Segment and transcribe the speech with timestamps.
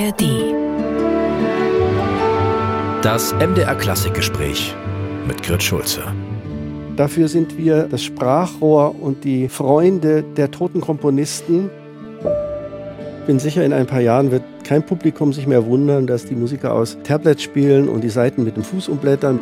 [0.00, 0.54] ARD.
[3.02, 4.74] Das MDR Klassikgespräch
[5.26, 6.00] mit Grit Schulze.
[6.96, 11.68] Dafür sind wir das Sprachrohr und die Freunde der toten Komponisten.
[13.20, 16.34] Ich bin sicher, in ein paar Jahren wird kein Publikum sich mehr wundern, dass die
[16.34, 19.38] Musiker aus Tablet spielen und die Seiten mit dem Fuß umblättern.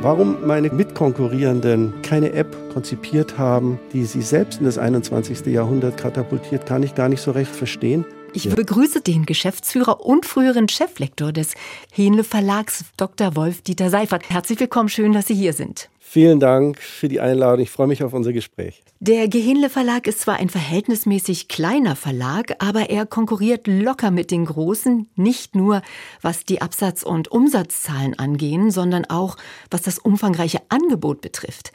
[0.00, 5.46] Warum meine Mitkonkurrierenden keine App konzipiert haben, die sie selbst in das 21.
[5.46, 8.04] Jahrhundert katapultiert, kann ich gar nicht so recht verstehen.
[8.36, 11.54] Ich begrüße den Geschäftsführer und früheren Cheflektor des
[11.92, 13.36] Hähnle Verlags, Dr.
[13.36, 14.28] Wolf-Dieter Seifert.
[14.28, 15.88] Herzlich willkommen, schön, dass Sie hier sind.
[16.00, 17.60] Vielen Dank für die Einladung.
[17.62, 18.82] Ich freue mich auf unser Gespräch.
[18.98, 24.46] Der Gehinle Verlag ist zwar ein verhältnismäßig kleiner Verlag, aber er konkurriert locker mit den
[24.46, 25.82] großen, nicht nur
[26.20, 29.36] was die Absatz- und Umsatzzahlen angehen, sondern auch
[29.70, 31.70] was das umfangreiche Angebot betrifft.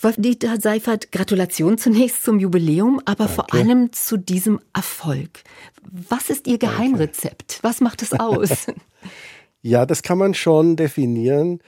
[0.00, 3.34] Wolf-Dieter Seifert, Gratulation zunächst zum Jubiläum, aber Danke.
[3.34, 5.42] vor allem zu diesem Erfolg.
[5.90, 7.54] Was ist Ihr Geheimrezept?
[7.54, 7.62] Danke.
[7.64, 8.66] Was macht es aus?
[9.62, 11.60] ja, das kann man schon definieren.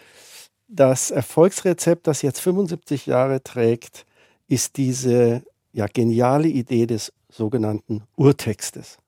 [0.69, 4.07] Das Erfolgsrezept, das jetzt 75 Jahre trägt,
[4.47, 5.43] ist diese
[5.73, 8.99] ja, geniale Idee des sogenannten Urtextes.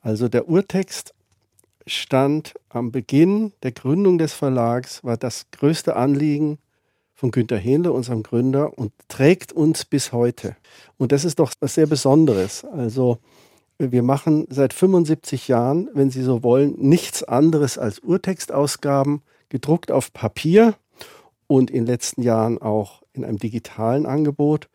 [0.00, 1.12] Also der Urtext
[1.86, 6.58] stand am Beginn der Gründung des Verlags, war das größte Anliegen
[7.14, 10.56] von Günter Hähnle, unserem Gründer, und trägt uns bis heute.
[10.98, 12.64] Und das ist doch was sehr Besonderes.
[12.64, 13.18] Also
[13.78, 20.12] wir machen seit 75 Jahren, wenn Sie so wollen, nichts anderes als Urtextausgaben, gedruckt auf
[20.12, 20.74] Papier
[21.46, 24.68] und in den letzten Jahren auch in einem digitalen Angebot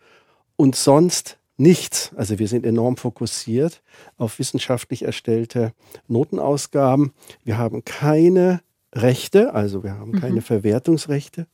[0.56, 2.12] und sonst nichts.
[2.16, 3.82] Also wir sind enorm fokussiert
[4.18, 5.74] auf wissenschaftlich erstellte
[6.08, 7.12] Notenausgaben.
[7.44, 8.62] Wir haben keine
[8.94, 10.42] Rechte, also wir haben keine mhm.
[10.42, 11.48] Verwertungsrechte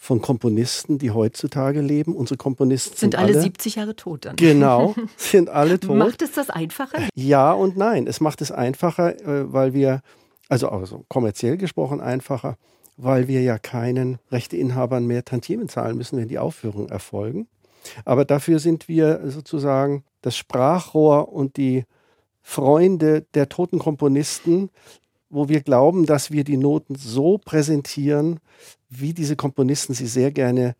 [0.00, 2.14] von Komponisten, die heutzutage leben.
[2.14, 4.36] Unsere Komponisten sind, sind alle, alle 70 Jahre tot dann.
[4.36, 5.96] Genau, sind alle tot.
[5.96, 7.08] Macht es das einfacher?
[7.14, 8.06] Ja und nein.
[8.06, 10.00] Es macht es einfacher, äh, weil wir,
[10.48, 12.56] also, also kommerziell gesprochen einfacher,
[12.96, 17.48] weil wir ja keinen Rechteinhabern mehr Tantiemen zahlen müssen, wenn die Aufführungen erfolgen.
[18.04, 21.84] Aber dafür sind wir sozusagen das Sprachrohr und die
[22.40, 24.70] Freunde der toten Komponisten,
[25.28, 28.40] wo wir glauben, dass wir die Noten so präsentieren,
[28.88, 30.74] wie diese Komponisten sie sehr gerne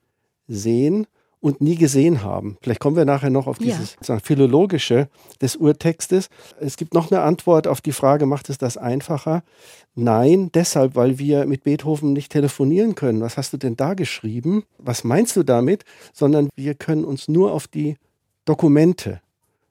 [0.46, 1.06] sehen
[1.40, 2.56] und nie gesehen haben.
[2.62, 4.18] Vielleicht kommen wir nachher noch auf dieses ja.
[4.18, 5.08] Philologische
[5.40, 6.30] des Urtextes.
[6.58, 9.42] Es gibt noch eine Antwort auf die Frage, macht es das einfacher?
[9.94, 13.20] Nein, deshalb, weil wir mit Beethoven nicht telefonieren können.
[13.20, 14.64] Was hast du denn da geschrieben?
[14.78, 15.84] Was meinst du damit?
[16.12, 17.96] Sondern wir können uns nur auf die
[18.44, 19.20] Dokumente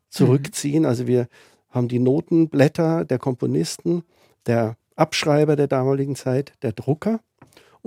[0.09, 0.83] zurückziehen.
[0.83, 0.89] Mhm.
[0.89, 1.27] Also wir
[1.69, 4.03] haben die Notenblätter der Komponisten
[4.45, 7.19] der Abschreiber der damaligen Zeit, der Drucker.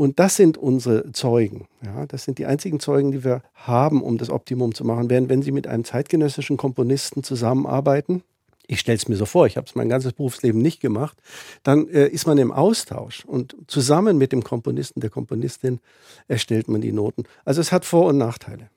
[0.01, 1.67] Und das sind unsere Zeugen.
[1.85, 5.11] Ja, das sind die einzigen Zeugen, die wir haben, um das Optimum zu machen.
[5.11, 8.23] Während wenn Sie mit einem zeitgenössischen Komponisten zusammenarbeiten,
[8.67, 11.19] ich stelle es mir so vor, ich habe es mein ganzes Berufsleben nicht gemacht,
[11.65, 15.81] dann äh, ist man im Austausch und zusammen mit dem Komponisten, der Komponistin
[16.29, 17.25] erstellt man die Noten.
[17.45, 18.71] Also es hat Vor- und Nachteile.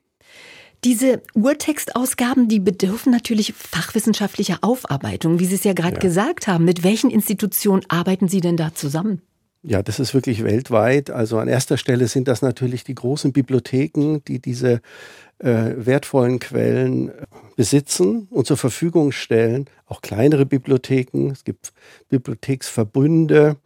[0.84, 6.00] Diese Urtextausgaben, die bedürfen natürlich fachwissenschaftlicher Aufarbeitung, wie Sie es ja gerade ja.
[6.00, 6.66] gesagt haben.
[6.66, 9.22] Mit welchen Institutionen arbeiten Sie denn da zusammen?
[9.66, 11.08] Ja, das ist wirklich weltweit.
[11.08, 14.82] Also an erster Stelle sind das natürlich die großen Bibliotheken, die diese
[15.38, 17.26] äh, wertvollen Quellen äh,
[17.56, 19.64] besitzen und zur Verfügung stellen.
[19.86, 21.30] Auch kleinere Bibliotheken.
[21.30, 21.72] Es gibt
[22.10, 23.56] Bibliotheksverbünde.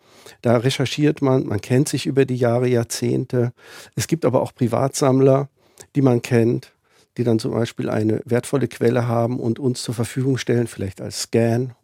[0.41, 3.53] Da recherchiert man, man kennt sich über die Jahre, Jahrzehnte.
[3.97, 5.49] Es gibt aber auch Privatsammler,
[5.97, 6.73] die man kennt
[7.17, 11.23] die dann zum Beispiel eine wertvolle Quelle haben und uns zur Verfügung stellen, vielleicht als
[11.23, 11.75] Scan.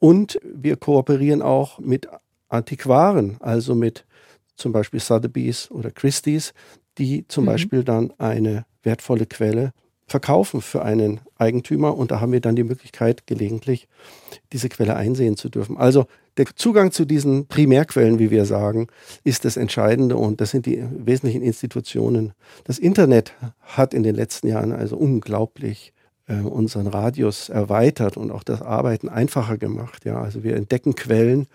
[0.00, 2.08] Und wir kooperieren auch mit
[2.48, 4.04] Antiquaren, also mit
[4.56, 6.52] zum Beispiel Sotheby's oder Christie's,
[6.98, 7.48] die zum mhm.
[7.48, 9.72] Beispiel dann eine wertvolle Quelle
[10.06, 13.88] verkaufen für einen Eigentümer und da haben wir dann die Möglichkeit, gelegentlich
[14.52, 15.76] diese Quelle einsehen zu dürfen.
[15.76, 16.06] Also
[16.38, 18.86] der Zugang zu diesen Primärquellen, wie wir sagen,
[19.22, 22.32] ist das Entscheidende und das sind die wesentlichen Institutionen.
[22.64, 25.92] Das Internet hat in den letzten Jahren also unglaublich
[26.26, 30.04] äh, unseren Radius erweitert und auch das Arbeiten einfacher gemacht.
[30.04, 31.48] Ja, also wir entdecken Quellen,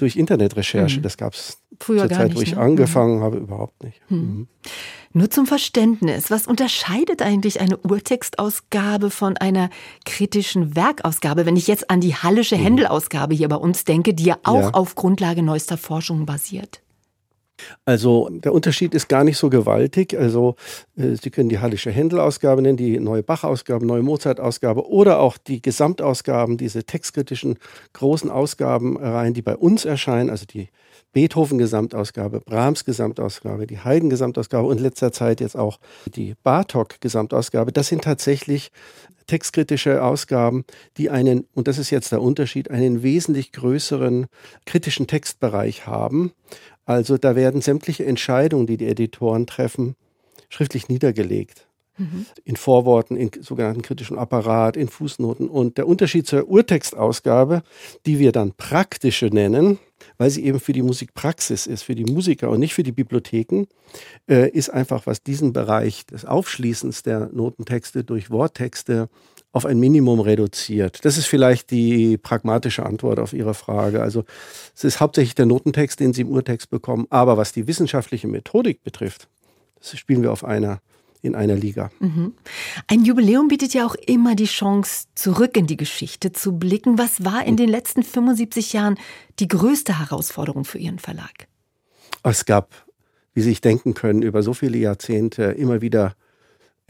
[0.00, 0.98] durch Internetrecherche.
[0.98, 1.02] Mhm.
[1.02, 2.60] Das gab es zur Zeit, nicht, wo ich ne?
[2.60, 3.22] angefangen mhm.
[3.22, 4.00] habe, überhaupt nicht.
[4.08, 4.18] Mhm.
[4.18, 4.48] mhm.
[5.12, 9.68] Nur zum Verständnis, was unterscheidet eigentlich eine Urtextausgabe von einer
[10.04, 12.62] kritischen Werkausgabe, wenn ich jetzt an die Hallische mhm.
[12.62, 14.70] Händelausgabe hier bei uns denke, die ja auch ja.
[14.70, 16.80] auf Grundlage neuester Forschung basiert?
[17.84, 20.16] Also der Unterschied ist gar nicht so gewaltig.
[20.16, 20.56] Also
[20.96, 25.62] äh, Sie können die Hallische Händel-Ausgabe nennen, die neue Bach-Ausgabe, neue Mozart-Ausgabe oder auch die
[25.62, 27.58] Gesamtausgaben, diese textkritischen
[27.92, 30.68] großen Ausgaben rein, die bei uns erscheinen, also die
[31.12, 37.72] Beethoven-Gesamtausgabe, Brahms-Gesamtausgabe, die Haydn-Gesamtausgabe und in letzter Zeit jetzt auch die Bartok-Gesamtausgabe.
[37.72, 38.70] Das sind tatsächlich
[39.26, 40.64] textkritische Ausgaben,
[40.96, 44.26] die einen, und das ist jetzt der Unterschied, einen wesentlich größeren
[44.66, 46.32] kritischen Textbereich haben.
[46.84, 49.94] Also da werden sämtliche Entscheidungen, die die Editoren treffen,
[50.48, 51.66] schriftlich niedergelegt.
[51.98, 52.26] Mhm.
[52.44, 55.48] In Vorworten, in sogenannten kritischen Apparat, in Fußnoten.
[55.48, 57.62] Und der Unterschied zur Urtextausgabe,
[58.06, 59.78] die wir dann praktische nennen,
[60.16, 63.66] weil sie eben für die Musikpraxis ist, für die Musiker und nicht für die Bibliotheken,
[64.28, 69.08] äh, ist einfach, was diesen Bereich des Aufschließens der Notentexte durch Worttexte
[69.52, 71.04] auf ein Minimum reduziert.
[71.04, 74.02] Das ist vielleicht die pragmatische Antwort auf Ihre Frage.
[74.02, 74.24] Also
[74.74, 77.06] es ist hauptsächlich der Notentext, den Sie im Urtext bekommen.
[77.10, 79.28] Aber was die wissenschaftliche Methodik betrifft,
[79.78, 80.80] das spielen wir auf einer
[81.22, 81.90] in einer Liga.
[81.98, 82.34] Mhm.
[82.86, 86.98] Ein Jubiläum bietet ja auch immer die Chance, zurück in die Geschichte zu blicken.
[86.98, 88.98] Was war in den letzten 75 Jahren
[89.38, 91.46] die größte Herausforderung für Ihren Verlag?
[92.22, 92.86] Es gab,
[93.34, 96.14] wie Sie sich denken können, über so viele Jahrzehnte immer wieder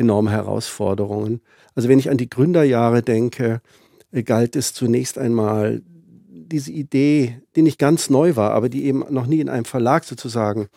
[0.00, 1.40] enorme Herausforderungen.
[1.74, 3.60] Also wenn ich an die Gründerjahre denke,
[4.24, 5.82] galt es zunächst einmal
[6.50, 10.04] diese Idee, die nicht ganz neu war, aber die eben noch nie in einem Verlag
[10.04, 10.68] sozusagen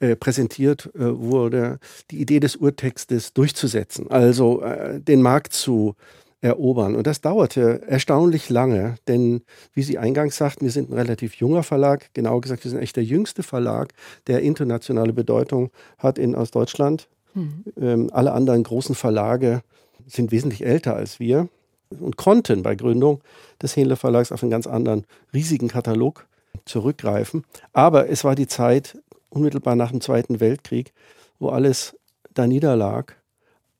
[0.00, 1.78] äh, präsentiert äh, wurde,
[2.10, 5.94] die Idee des Urtextes durchzusetzen, also äh, den Markt zu
[6.40, 6.94] erobern.
[6.94, 9.42] Und das dauerte erstaunlich lange, denn
[9.72, 12.96] wie Sie eingangs sagten, wir sind ein relativ junger Verlag, genau gesagt, wir sind echt
[12.96, 13.94] der jüngste Verlag,
[14.26, 17.08] der internationale Bedeutung hat in, aus Deutschland.
[17.34, 17.64] Mhm.
[17.80, 19.62] Ähm, alle anderen großen Verlage
[20.06, 21.48] sind wesentlich älter als wir
[21.90, 23.20] und konnten bei Gründung
[23.60, 26.26] des Hähnle Verlags auf einen ganz anderen riesigen Katalog
[26.64, 27.44] zurückgreifen.
[27.72, 28.98] Aber es war die Zeit
[29.28, 30.92] unmittelbar nach dem Zweiten Weltkrieg,
[31.38, 31.96] wo alles
[32.32, 33.16] da niederlag,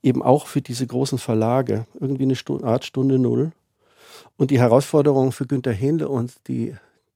[0.02, 3.52] eben auch für diese großen Verlage, irgendwie eine Art Stunde Null.
[4.36, 6.74] Und die Herausforderung für Günter Hähnle und die,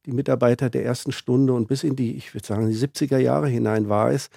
[0.09, 3.47] die Mitarbeiter der ersten Stunde und bis in die, ich würde sagen, die 70er Jahre
[3.47, 4.29] hinein war es,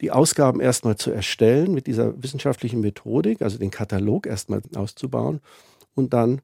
[0.00, 5.40] die Ausgaben erstmal zu erstellen mit dieser wissenschaftlichen Methodik, also den Katalog erstmal auszubauen
[5.94, 6.40] und dann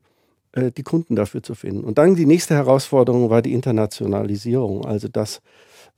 [0.53, 1.83] äh, die Kunden dafür zu finden.
[1.83, 5.43] Und dann die nächste Herausforderung war die Internationalisierung, also dass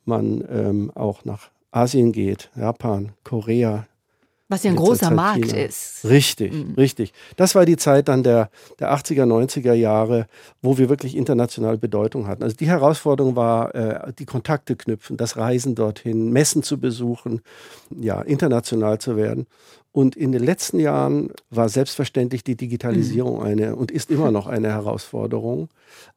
[0.05, 3.87] man ähm, auch nach Asien geht, Japan, Korea.
[4.51, 6.05] Was ja ein großer Markt ist.
[6.05, 6.75] Richtig, mhm.
[6.75, 7.13] richtig.
[7.37, 10.27] Das war die Zeit dann der, der 80er, 90er Jahre,
[10.63, 12.43] wo wir wirklich internationale Bedeutung hatten.
[12.43, 17.43] Also die Herausforderung war, äh, die Kontakte knüpfen, das Reisen dorthin, Messen zu besuchen,
[17.91, 19.47] ja, international zu werden.
[19.93, 23.43] Und in den letzten Jahren war selbstverständlich die Digitalisierung mhm.
[23.43, 25.69] eine und ist immer noch eine Herausforderung.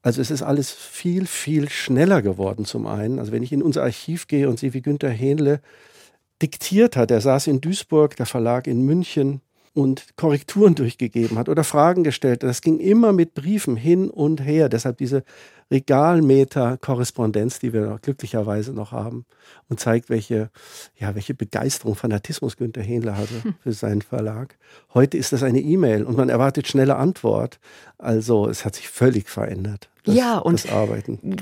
[0.02, 3.20] Also es ist alles viel, viel schneller geworden zum einen.
[3.20, 5.62] Also wenn ich in unser Archiv gehe und sehe, wie Günter Hähnle
[6.42, 9.42] diktiert hat, er saß in Duisburg, der Verlag in München
[9.74, 12.44] und Korrekturen durchgegeben hat oder Fragen gestellt.
[12.44, 14.68] Das ging immer mit Briefen hin und her.
[14.68, 15.24] Deshalb diese
[15.72, 19.26] Regalmeter-Korrespondenz, die wir glücklicherweise noch haben
[19.70, 20.50] und zeigt, welche,
[20.98, 23.56] ja, welche Begeisterung, Fanatismus Günter Hähnle hatte hm.
[23.64, 24.58] für seinen Verlag.
[24.94, 27.60] Heute ist das eine E-Mail und man erwartet schnelle Antwort.
[27.98, 29.91] Also es hat sich völlig verändert.
[30.04, 30.66] Das, ja, und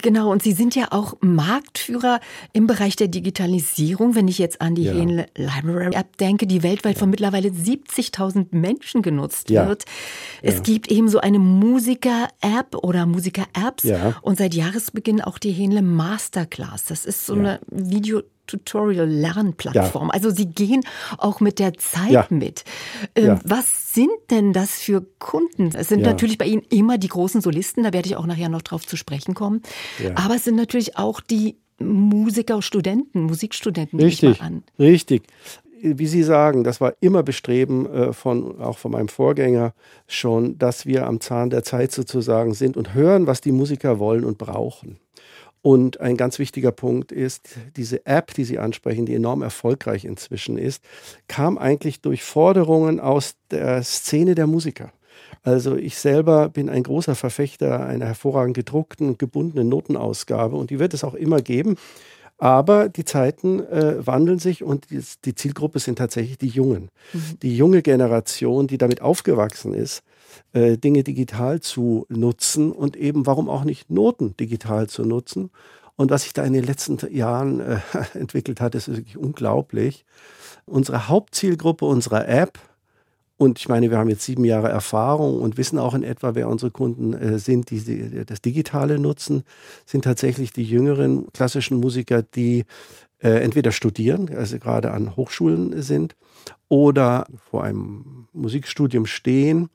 [0.01, 2.19] genau, und Sie sind ja auch Marktführer
[2.51, 4.15] im Bereich der Digitalisierung.
[4.15, 4.93] Wenn ich jetzt an die ja.
[4.93, 6.99] Hähnle Library App denke, die weltweit ja.
[6.99, 9.67] von mittlerweile 70.000 Menschen genutzt ja.
[9.67, 9.85] wird.
[10.41, 13.87] Es gibt eben so eine Musiker-App oder Musiker-Apps
[14.21, 16.85] und seit Jahresbeginn auch die Hähnle Masterclass.
[16.85, 20.07] Das ist so eine Video Tutorial-Lernplattform.
[20.07, 20.13] Ja.
[20.13, 20.81] Also Sie gehen
[21.17, 22.25] auch mit der Zeit ja.
[22.29, 22.63] mit.
[23.15, 23.39] Ähm, ja.
[23.43, 25.71] Was sind denn das für Kunden?
[25.75, 28.61] Es sind natürlich bei Ihnen immer die großen Solisten, da werde ich auch nachher noch
[28.61, 29.61] drauf zu sprechen kommen.
[30.15, 34.63] Aber es sind natürlich auch die Musiker, Studenten, Musikstudenten, richtig, ich mal an.
[34.77, 35.23] Richtig.
[35.81, 39.73] Wie Sie sagen, das war immer Bestreben äh, von auch von meinem Vorgänger
[40.07, 44.25] schon, dass wir am Zahn der Zeit sozusagen sind und hören, was die Musiker wollen
[44.25, 44.99] und brauchen.
[45.69, 47.47] Und ein ganz wichtiger Punkt ist,
[47.77, 50.83] diese App, die Sie ansprechen, die enorm erfolgreich inzwischen ist,
[51.27, 54.91] kam eigentlich durch Forderungen aus der Szene der Musiker.
[55.43, 60.79] Also ich selber bin ein großer Verfechter einer hervorragend gedruckten und gebundenen Notenausgabe und die
[60.79, 61.75] wird es auch immer geben.
[62.39, 66.89] Aber die Zeiten äh, wandeln sich und die, die, Zielgruppe sind tatsächlich die Jungen.
[67.13, 67.39] Mhm.
[67.41, 70.03] Die junge Generation, die damit aufgewachsen ist,
[70.53, 75.51] äh, Dinge digital zu nutzen und eben warum auch nicht Noten digital zu nutzen.
[75.97, 77.79] Und was sich da in den letzten Jahren äh,
[78.13, 80.05] entwickelt hat, ist wirklich unglaublich.
[80.65, 82.57] Unsere Hauptzielgruppe unserer App,
[83.39, 86.47] und ich meine, wir haben jetzt sieben Jahre Erfahrung und wissen auch in etwa, wer
[86.47, 89.43] unsere Kunden äh, sind, die, die das Digitale nutzen,
[89.87, 92.65] sind tatsächlich die jüngeren klassischen Musiker, die
[93.17, 96.15] äh, entweder studieren, also gerade an Hochschulen sind,
[96.67, 99.69] oder vor einem Musikstudium stehen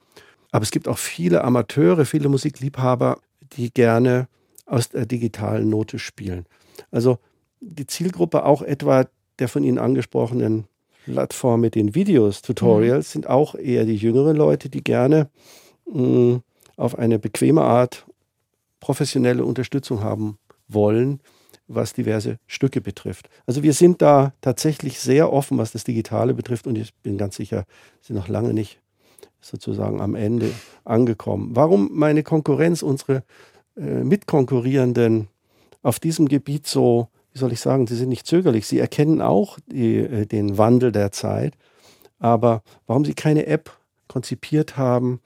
[0.55, 3.19] aber es gibt auch viele Amateure, viele Musikliebhaber,
[3.55, 4.29] die gerne
[4.67, 6.47] aus der digitalen Note spielen.
[6.93, 7.19] Also
[7.59, 9.09] die Zielgruppe auch etwa
[9.41, 10.69] der von Ihnen angesprochenen
[11.05, 13.13] Plattform mit den Videos, Tutorials, mhm.
[13.13, 15.29] sind auch eher die jüngeren Leute, die gerne
[15.87, 16.43] mh, mm,
[16.77, 18.07] auf eine bequeme Art
[18.81, 21.21] professionelle Unterstützung haben wollen,
[21.67, 23.29] was diverse Stücke betrifft.
[23.47, 27.37] Also wir sind da tatsächlich sehr offen, was das Digitale betrifft und ich bin ganz
[27.37, 27.65] sicher,
[28.03, 28.81] sind noch lange nicht
[29.41, 30.51] sozusagen am Ende
[30.85, 31.51] angekommen.
[31.55, 33.23] Warum meine Konkurrenz, unsere
[33.77, 35.29] äh, Mitkonkurrierenden
[35.83, 39.59] auf diesem Gebiet so, wie soll ich sagen, sie sind nicht zögerlich, sie erkennen auch
[39.67, 41.55] die, äh, den Wandel der Zeit,
[42.19, 43.77] aber warum sie keine App
[44.09, 45.21] konzipiert haben,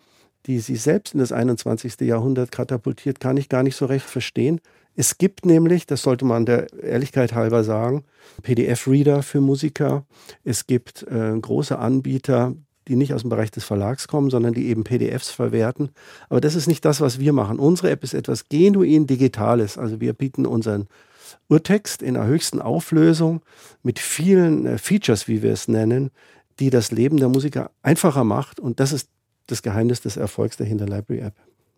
[0.47, 2.01] die sie selbst in das 21.
[2.01, 4.61] Jahrhundert katapultiert, kann ich gar nicht so recht verstehen.
[4.97, 8.05] Es gibt nämlich, das sollte man der Ehrlichkeit halber sagen,
[8.43, 10.07] PDF-Reader für Musiker.
[10.45, 12.55] Es gibt äh, große Anbieter,
[12.89, 15.91] die nicht aus dem Bereich des Verlags kommen, sondern die eben PDFs verwerten.
[16.31, 17.59] Aber das ist nicht das, was wir machen.
[17.59, 19.77] Unsere App ist etwas genuin Digitales.
[19.77, 20.89] Also wir bieten unseren
[21.49, 23.43] Urtext in der höchsten Auflösung
[23.83, 26.11] mit vielen äh, Features, wie wir es nennen,
[26.59, 28.61] die das Leben der Musiker einfacher macht.
[28.61, 29.09] Und das ist
[29.47, 31.35] das Geheimnis des Erfolgs der Hinterlibrary App.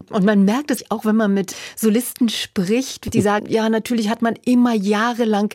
[0.08, 4.22] Und man merkt es auch, wenn man mit Solisten spricht, die sagen, ja, natürlich hat
[4.22, 5.52] man immer jahrelang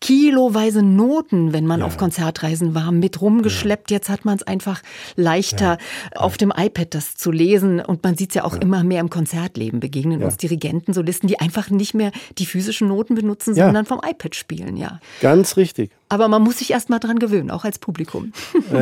[0.00, 1.86] kiloweise Noten, wenn man ja.
[1.86, 3.90] auf Konzertreisen war, mit rumgeschleppt.
[3.90, 3.96] Ja.
[3.96, 4.82] Jetzt hat man es einfach
[5.14, 5.78] leichter,
[6.12, 6.20] ja.
[6.20, 7.80] auf dem iPad das zu lesen.
[7.80, 9.78] Und man sieht es ja auch immer mehr im Konzertleben.
[9.78, 14.34] Begegnen uns Dirigenten, Solisten, die einfach nicht mehr die physischen Noten benutzen, sondern vom iPad
[14.34, 15.00] spielen, ja.
[15.20, 15.92] Ganz richtig.
[16.12, 18.34] Aber man muss sich erst mal dran gewöhnen, auch als Publikum.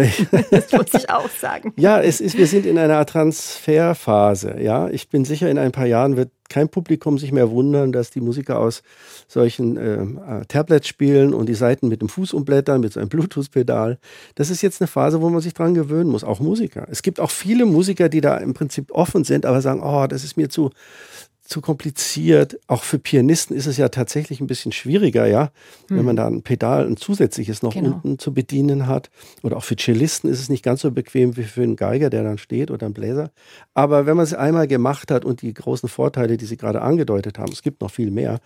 [0.51, 1.73] das muss ich auch sagen.
[1.77, 4.57] Ja, es ist, wir sind in einer Transferphase.
[4.61, 8.11] Ja, ich bin sicher, in ein paar Jahren wird kein Publikum sich mehr wundern, dass
[8.11, 8.83] die Musiker aus
[9.29, 10.03] solchen äh,
[10.41, 14.01] äh, Tablets spielen und die Seiten mit dem Fuß umblättern, mit so einem Bluetooth-Pedal.
[14.35, 16.89] Das ist jetzt eine Phase, wo man sich dran gewöhnen muss, auch Musiker.
[16.91, 20.25] Es gibt auch viele Musiker, die da im Prinzip offen sind, aber sagen, oh, das
[20.25, 20.71] ist mir zu,
[21.51, 22.59] zu kompliziert.
[22.69, 25.51] Auch für Pianisten ist es ja tatsächlich ein bisschen schwieriger, ja,
[25.89, 25.99] hm.
[25.99, 27.95] wenn man da ein Pedal, ein zusätzliches noch genau.
[27.95, 29.11] unten zu bedienen hat.
[29.43, 32.23] Oder auch für Cellisten ist es nicht ganz so bequem wie für einen Geiger, der
[32.23, 33.33] dann steht oder einen Bläser.
[33.75, 37.39] Aber wenn man es einmal gemacht hat und die großen Vorteile, die Sie gerade angedeutet
[37.39, 38.41] haben, es gibt noch viel mehr,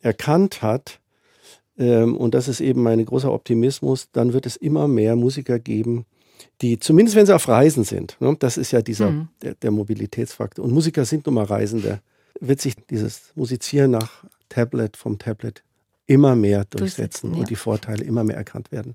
[0.00, 1.00] erkannt hat,
[1.76, 6.06] ähm, und das ist eben mein großer Optimismus, dann wird es immer mehr Musiker geben,
[6.60, 9.28] die, zumindest wenn sie auf Reisen sind, ne, das ist ja dieser, mhm.
[9.42, 10.64] der, der Mobilitätsfaktor.
[10.64, 12.00] Und Musiker sind nun mal Reisende
[12.40, 15.62] wird sich dieses Musizieren nach Tablet vom Tablet
[16.06, 17.40] immer mehr durchsetzen ja.
[17.40, 18.94] und die Vorteile immer mehr erkannt werden.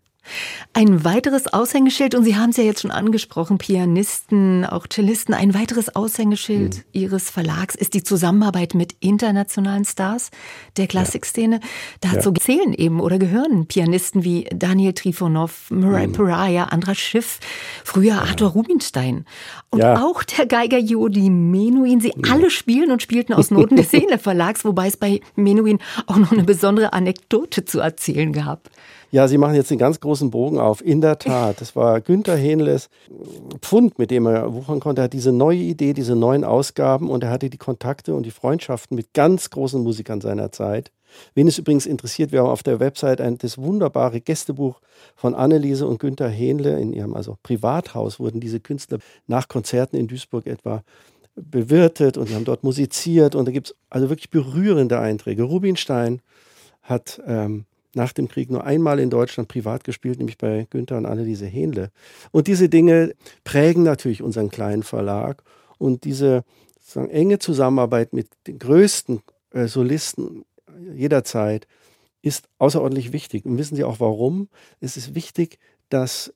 [0.74, 5.54] Ein weiteres Aushängeschild, und Sie haben es ja jetzt schon angesprochen, Pianisten, auch Cellisten, ein
[5.54, 6.84] weiteres Aushängeschild mhm.
[6.92, 10.32] Ihres Verlags ist die Zusammenarbeit mit internationalen Stars
[10.78, 11.60] der Klassikszene.
[12.02, 12.42] Dazu ja.
[12.42, 16.14] zählen eben oder gehören Pianisten wie Daniel Trifonov, Murray mhm.
[16.14, 17.40] Pariah, Andras Schiff,
[17.84, 18.22] früher ja.
[18.22, 19.26] Arthur Rubinstein
[19.70, 20.04] und ja.
[20.04, 22.02] auch der Geiger Jodi Menuhin.
[22.02, 26.18] Sie alle spielen und spielten aus Noten des Seele Verlags, wobei es bei Menuhin auch
[26.18, 28.70] noch eine besondere Anekdote zu erzählen gab.
[29.12, 30.86] Ja, Sie machen jetzt einen ganz großen Bogen auf.
[30.86, 32.89] In der Tat, das war Günther Henles
[33.60, 35.01] Pfund, mit dem er wuchern konnte.
[35.01, 38.32] Er hat diese neue Idee, diese neuen Ausgaben und er hatte die Kontakte und die
[38.32, 40.92] Freundschaften mit ganz großen Musikern seiner Zeit.
[41.34, 44.80] Wen es übrigens interessiert, wir haben auf der Website ein, das wunderbare Gästebuch
[45.16, 46.80] von Anneliese und Günther Hähnle.
[46.80, 50.84] In ihrem also Privathaus wurden diese Künstler nach Konzerten in Duisburg etwa
[51.36, 55.44] bewirtet und sie haben dort musiziert und da gibt es also wirklich berührende Einträge.
[55.44, 56.22] Rubinstein
[56.84, 57.66] hat ähm,
[58.00, 61.91] nach dem Krieg nur einmal in Deutschland privat gespielt, nämlich bei Günther und Anneliese Hähnle.
[62.32, 63.13] Und diese Dinge
[63.44, 65.44] prägen natürlich unseren kleinen Verlag
[65.77, 66.44] und diese
[66.96, 70.46] enge Zusammenarbeit mit den größten äh, Solisten
[70.96, 71.68] jeder Zeit
[72.22, 73.46] ist außerordentlich wichtig.
[73.46, 74.48] Und wissen Sie auch warum?
[74.79, 76.34] Es ist wichtig, dass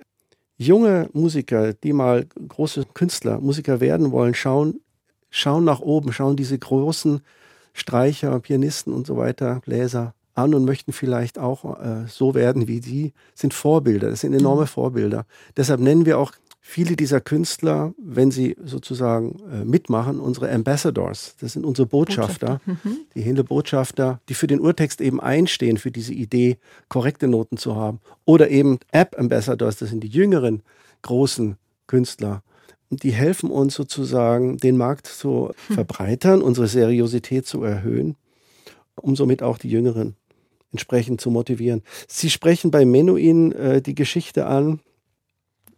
[0.58, 4.82] junge Musiker, die mal große Künstler, Musiker werden wollen, schauen,
[5.30, 7.22] schauen nach oben, schauen diese großen
[7.74, 12.80] Streicher, Pianisten und so weiter, Bläser an und möchten vielleicht auch äh, so werden wie
[12.80, 14.10] die, sind Vorbilder.
[14.10, 14.68] Das sind enorme mhm.
[14.68, 15.26] Vorbilder.
[15.56, 16.32] Deshalb nennen wir auch
[16.66, 21.36] viele dieser Künstler, wenn sie sozusagen äh, mitmachen, unsere Ambassadors.
[21.42, 22.90] Das sind unsere Botschafter, Botschafter.
[22.90, 22.98] Mhm.
[23.14, 27.76] die Hände Botschafter, die für den Urtext eben einstehen, für diese Idee, korrekte Noten zu
[27.76, 28.00] haben.
[28.24, 30.64] Oder eben App Ambassadors, das sind die jüngeren
[31.02, 32.44] großen Künstler.
[32.90, 35.76] Die helfen uns sozusagen, den Markt zu hm.
[35.76, 38.16] verbreitern, unsere Seriosität zu erhöhen,
[38.96, 40.16] um somit auch die Jüngeren
[40.74, 41.82] entsprechend zu motivieren.
[42.08, 44.80] Sie sprechen bei Menuhin äh, die Geschichte an,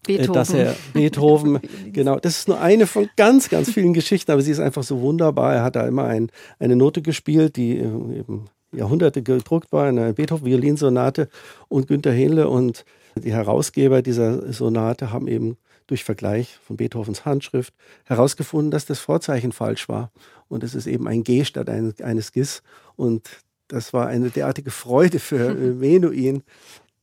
[0.08, 0.34] äh, Beethoven.
[0.34, 1.60] dass er Beethoven,
[1.94, 5.02] genau, das ist nur eine von ganz, ganz vielen Geschichten, aber sie ist einfach so
[5.02, 5.54] wunderbar.
[5.54, 10.14] Er hat da immer ein, eine Note gespielt, die äh, eben Jahrhunderte gedruckt war, eine
[10.14, 11.30] Beethoven-Violinsonate
[11.68, 12.86] und Günter Hähnle und
[13.18, 17.74] die Herausgeber dieser Sonate haben eben durch Vergleich von Beethovens Handschrift
[18.06, 20.12] herausgefunden, dass das Vorzeichen falsch war.
[20.48, 22.62] Und es ist eben ein G statt eines, eines Gis.
[22.96, 23.30] Und
[23.68, 26.44] das war eine derartige Freude für äh, Menuhin.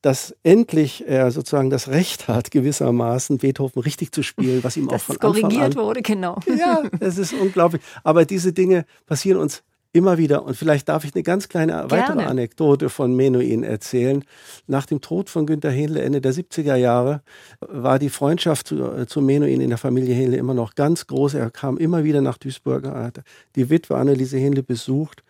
[0.03, 5.01] dass endlich er sozusagen das Recht hat, gewissermaßen Beethoven richtig zu spielen, was ihm auch
[5.01, 6.41] von korrigiert Anfang an wurde, genau.
[6.59, 7.83] Ja, es ist unglaublich.
[8.03, 10.45] Aber diese Dinge passieren uns immer wieder.
[10.45, 12.27] Und vielleicht darf ich eine ganz kleine weitere Gerne.
[12.27, 14.25] Anekdote von Menuhin erzählen.
[14.67, 17.23] Nach dem Tod von Günter Hähnle Ende der 70er Jahre
[17.61, 21.35] war die Freundschaft zu, äh, zu Menuhin in der Familie Hähnle immer noch ganz groß.
[21.35, 23.23] Er kam immer wieder nach Duisburg, hat
[23.55, 25.23] die Witwe Anneliese Hähnle besucht.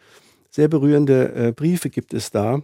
[0.54, 2.60] Sehr berührende äh, Briefe gibt es da.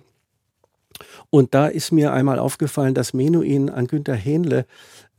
[1.30, 4.66] Und da ist mir einmal aufgefallen, dass Menuhin an Günter Hähnle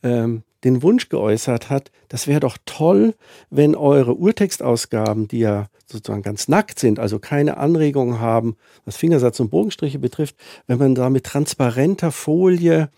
[0.04, 3.16] ähm, den Wunsch geäußert hat, das wäre doch toll,
[3.50, 9.40] wenn eure Urtextausgaben, die ja sozusagen ganz nackt sind, also keine Anregungen haben, was Fingersatz
[9.40, 10.36] und Bogenstriche betrifft,
[10.68, 12.90] wenn man da mit transparenter Folie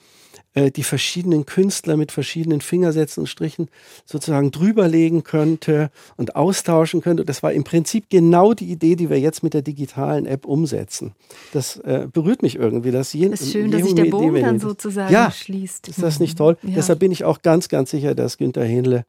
[0.53, 3.69] äh, die verschiedenen Künstler mit verschiedenen Fingersätzen und Strichen
[4.05, 7.23] sozusagen drüberlegen könnte und austauschen könnte.
[7.23, 11.13] Das war im Prinzip genau die Idee, die wir jetzt mit der digitalen App umsetzen.
[11.53, 12.91] Das äh, berührt mich irgendwie.
[12.91, 15.87] Dass je, Es ist schön, dass sich der Bogen dann sozusagen ja, schließt.
[15.87, 16.57] Ist das nicht toll?
[16.63, 16.75] Ja.
[16.75, 19.05] Deshalb bin ich auch ganz, ganz sicher, dass Günter Hähnle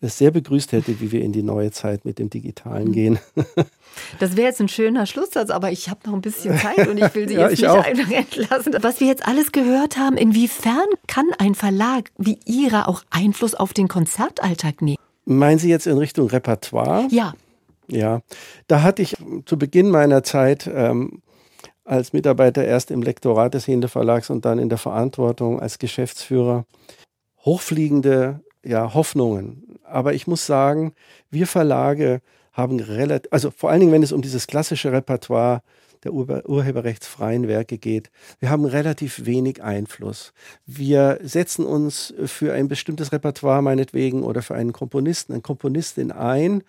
[0.00, 3.18] sehr begrüßt hätte, wie wir in die neue Zeit mit dem Digitalen gehen.
[4.18, 7.14] Das wäre jetzt ein schöner Schlusssatz, aber ich habe noch ein bisschen Zeit und ich
[7.14, 7.84] will Sie Ja, jetzt ich nicht auch.
[7.84, 8.74] einfach entlassen.
[8.80, 13.72] Was wir jetzt alles gehört haben, inwiefern kann ein Verlag wie Ihrer auch Einfluss auf
[13.72, 14.98] den Konzertalltag nehmen?
[15.26, 17.06] Meinen Sie jetzt in Richtung Repertoire?
[17.12, 17.34] Ja,
[17.86, 18.20] Ja,
[18.66, 19.14] da hatte ich
[19.46, 21.22] zu Beginn meiner Zeit ähm,
[21.84, 26.64] als Mitarbeiter erst im Lektorat des Hinde Verlags und dann in der Verantwortung als Geschäftsführer
[27.44, 29.78] hochfliegende ja, Hoffnungen.
[29.84, 30.94] Aber ich muss sagen,
[31.30, 32.20] wir Verlage
[32.52, 35.62] haben relativ, also vor allen Dingen, wenn es um dieses klassische Repertoire
[36.04, 40.32] der Ur urheberrechtsfreien Werke geht, wir haben relativ wenig Einfluss.
[40.66, 46.62] Wir setzen uns für ein bestimmtes Repertoire meinetwegen oder für einen Komponisten, eine Komponistin ein.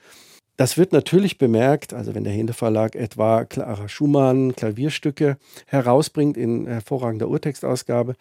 [0.57, 6.65] Das wird natürlich bemerkt, also wenn der Hinde Verlag etwa Clara Schumann Klavierstücke herausbringt in
[6.65, 8.15] hervorragender Urtextausgabe,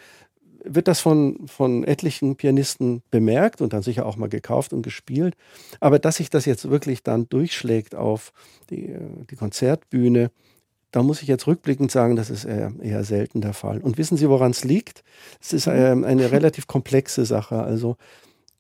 [0.64, 5.37] wird das von, von etlichen Pianisten bemerkt und dann sicher auch mal gekauft und gespielt.
[5.80, 8.33] Aber dass sich das jetzt wirklich dann durchschlägt auf
[8.71, 10.31] die, äh, die Konzertbühne,
[10.90, 13.81] da muss ich jetzt rückblickend sagen, das ist eher, eher selten der Fall.
[13.81, 15.03] Und wissen Sie, woran es liegt?
[15.40, 17.61] Es ist ähm, eine relativ komplexe Sache.
[17.62, 17.96] Also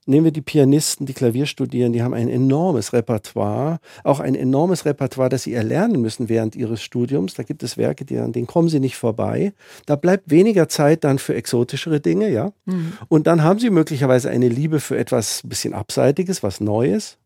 [0.06, 4.84] Nehmen wir die Pianisten, die Klavier studieren, die haben ein enormes Repertoire, auch ein enormes
[4.84, 7.34] Repertoire, das sie erlernen müssen während ihres Studiums.
[7.34, 9.54] Da gibt es Werke, die, an denen kommen sie nicht vorbei.
[9.86, 12.52] Da bleibt weniger Zeit dann für exotischere Dinge, ja.
[12.66, 12.92] Mhm.
[13.08, 17.16] Und dann haben sie möglicherweise eine Liebe für etwas ein bisschen Abseitiges, was Neues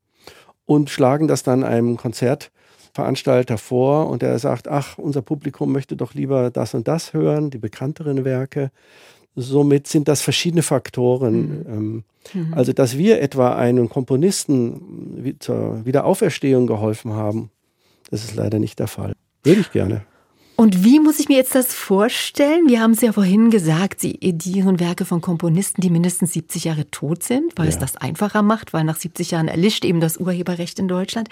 [0.69, 6.15] und schlagen das dann einem Konzertveranstalter vor und er sagt, ach, unser Publikum möchte doch
[6.15, 8.71] lieber das und das hören, die bekannteren Werke.
[9.41, 11.65] Somit sind das verschiedene Faktoren.
[11.69, 12.53] Ähm, Mhm.
[12.53, 17.51] Also, dass wir etwa einen Komponisten wie- zur Wiederauferstehung geholfen haben,
[18.11, 19.15] das ist leider nicht der Fall.
[19.45, 20.03] Würde ich gerne.
[20.61, 22.67] Und wie muss ich mir jetzt das vorstellen?
[22.69, 26.91] Wir haben es ja vorhin gesagt, Sie edieren Werke von Komponisten, die mindestens 70 Jahre
[26.91, 27.83] tot sind, weil es Ja.
[27.83, 31.29] das einfacher macht, weil nach 70 Jahren erlischt eben das Urheberrecht in Deutschland.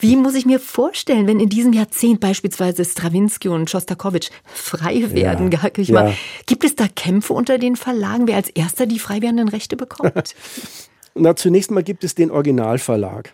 [0.00, 5.50] Wie muss ich mir vorstellen, wenn in diesem Jahrzehnt beispielsweise Stravinsky und Schostakowitsch frei werden,
[5.50, 5.60] Ja.
[5.78, 5.94] ich Ja.
[6.02, 6.14] mal.
[6.44, 10.34] Gibt es da Kämpfe unter den Verlagen, wer als erster die frei werdenden Rechte bekommt?
[11.14, 13.32] Na, zunächst mal gibt es den Originalverlag.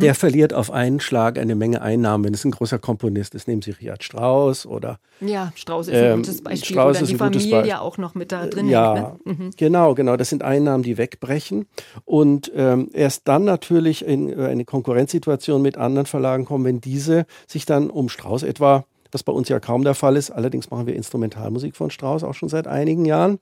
[0.00, 3.48] Der verliert auf einen Schlag eine Menge Einnahmen, wenn es ein großer Komponist ist.
[3.48, 7.14] Nehmen Sie Richard Strauss oder ja, Strauß ist ein Ähm, gutes Beispiel, Strauss wo die
[7.16, 7.72] Familie Beispiel.
[7.74, 9.26] auch noch mit da drin Ja, hängt.
[9.26, 9.32] Ne?
[9.34, 9.50] Mhm.
[9.56, 10.16] genau, genau.
[10.16, 11.66] Das sind Einnahmen, die wegbrechen.
[12.04, 17.26] Und ähm, erst dann natürlich in äh, eine Konkurrenzsituation mit anderen Verlagen kommen, wenn diese
[17.46, 20.86] sich dann um Strauss etwa, was bei uns ja kaum der Fall ist, allerdings machen
[20.86, 23.38] wir Instrumentalmusik von Strauss auch schon seit einigen Jahren,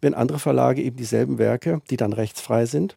[0.00, 2.96] wenn andere Verlage eben dieselben Werke, die dann rechtsfrei sind,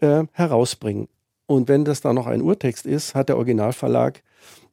[0.00, 1.08] äh, herausbringen.
[1.50, 4.22] Und wenn das dann noch ein Urtext ist, hat der Originalverlag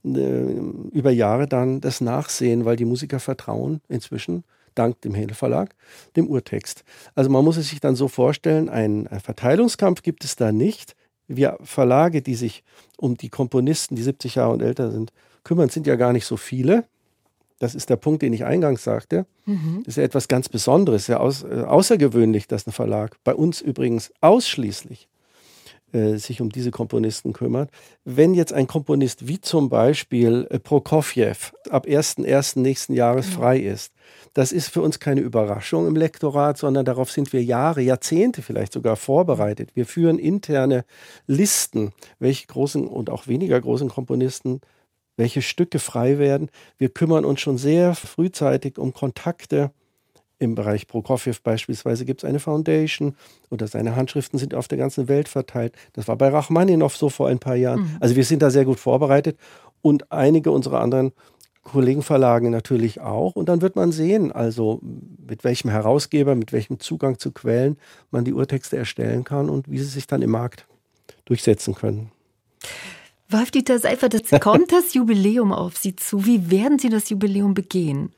[0.05, 0.43] äh,
[0.91, 4.43] über Jahre dann das Nachsehen, weil die Musiker vertrauen inzwischen,
[4.75, 5.73] dank dem Händel Verlag,
[6.15, 6.83] dem Urtext.
[7.15, 10.95] Also man muss es sich dann so vorstellen, einen Verteilungskampf gibt es da nicht.
[11.27, 12.63] Wir Verlage, die sich
[12.95, 15.11] um die Komponisten, die 70 Jahre und älter sind,
[15.43, 16.83] kümmern, sind ja gar nicht so viele.
[17.57, 19.25] Das ist der Punkt, den ich eingangs sagte.
[19.79, 24.13] Das ist ja etwas ganz Besonderes, ja äh, außergewöhnlich, dass ein Verlag, bei uns übrigens
[24.21, 25.16] ausschließlich, äh,
[26.17, 27.69] sich um diese Komponisten kümmert.
[28.03, 31.35] Wenn jetzt ein Komponist wie zum Beispiel äh, Prokofjew
[31.69, 32.59] ab 1.1.
[32.59, 33.93] nächsten Jahres frei ist,
[34.33, 38.73] das ist für uns keine Überraschung im Lektorat, sondern darauf sind wir Jahre, Jahrzehnte vielleicht
[38.73, 39.71] sogar vorbereitet.
[39.75, 40.85] Wir führen interne
[41.25, 44.61] Listen, welche großen und auch weniger großen Komponisten
[45.17, 46.49] welche Stücke frei werden.
[46.77, 49.71] Wir kümmern uns schon sehr frühzeitig um Kontakte.
[50.39, 53.15] Im Bereich Prokofjew beispielsweise gibt es eine Foundation
[53.49, 55.73] oder seine Handschriften sind auf der ganzen Welt verteilt.
[55.93, 57.97] Das war bei Rachmaninow so vor ein paar Jahren.
[57.99, 59.37] Also wir sind da sehr gut vorbereitet
[59.81, 61.11] und einige unserer anderen
[61.63, 63.35] Kollegenverlagen natürlich auch.
[63.35, 67.77] Und dann wird man sehen, also mit welchem Herausgeber, mit welchem Zugang zu Quellen
[68.09, 70.65] man die Urtexte erstellen kann und wie sie sich dann im Markt
[71.25, 72.11] durchsetzen können.
[73.29, 76.25] Wolf-Dieter Seifert, jetzt kommt das Jubiläum auf Sie zu.
[76.25, 78.13] Wie werden Sie das Jubiläum begehen?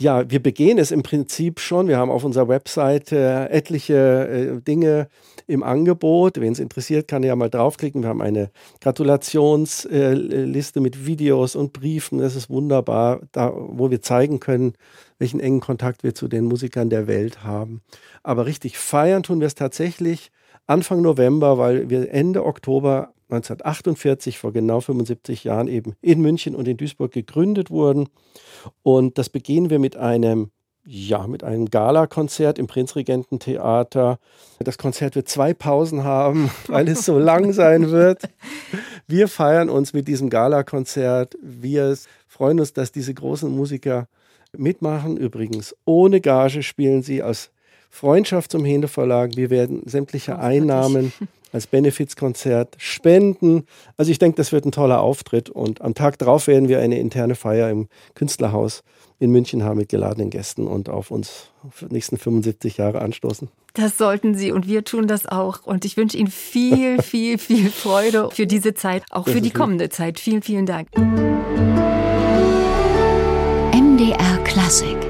[0.00, 1.86] Ja, wir begehen es im Prinzip schon.
[1.86, 5.08] Wir haben auf unserer Website äh, etliche äh, Dinge
[5.46, 6.40] im Angebot.
[6.40, 8.00] Wen es interessiert, kann ja mal draufklicken.
[8.02, 12.18] Wir haben eine Gratulationsliste äh, mit Videos und Briefen.
[12.18, 14.72] Das ist wunderbar, da, wo wir zeigen können,
[15.18, 17.82] welchen engen Kontakt wir zu den Musikern der Welt haben.
[18.22, 20.32] Aber richtig feiern tun wir es tatsächlich
[20.66, 26.68] Anfang November, weil wir Ende Oktober 1948 vor genau 75 Jahren eben in München und
[26.68, 28.08] in Duisburg gegründet wurden.
[28.82, 30.50] Und das beginnen wir mit einem
[30.84, 34.18] ja, mit einem Gala-Konzert im Prinzregententheater.
[34.58, 38.22] Das Konzert wird zwei Pausen haben, weil es so lang sein wird.
[39.06, 41.36] Wir feiern uns mit diesem Gala-Konzert.
[41.42, 44.08] Wir freuen uns, dass diese großen Musiker
[44.56, 45.16] mitmachen.
[45.16, 47.50] Übrigens, ohne Gage spielen sie aus
[47.90, 49.36] Freundschaft zum Hende Verlag.
[49.36, 51.12] Wir werden sämtliche Einnahmen
[51.52, 53.64] als Benefizkonzert spenden.
[53.96, 56.98] Also ich denke, das wird ein toller Auftritt und am Tag darauf werden wir eine
[56.98, 58.82] interne Feier im Künstlerhaus
[59.18, 63.48] in München haben mit geladenen Gästen und auf uns für die nächsten 75 Jahre anstoßen.
[63.74, 65.64] Das sollten Sie und wir tun das auch.
[65.64, 69.90] Und ich wünsche Ihnen viel, viel, viel Freude für diese Zeit, auch für die kommende
[69.90, 70.18] Zeit.
[70.18, 70.88] Vielen, vielen Dank.
[73.72, 75.09] MDR Klassik